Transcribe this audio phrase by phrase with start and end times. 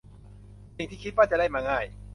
[0.75, 1.85] สิ่งที่คิดว่าจะได้มาง่าย